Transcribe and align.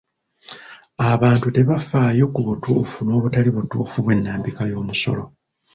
Abantu 1.11 1.45
tebafaayo 1.55 2.25
ku 2.33 2.41
butuufu 2.47 2.99
n'obutali 3.03 3.49
butuufu 3.57 3.97
bw'ennambika 4.05 4.61
y'omusolo. 4.71 5.23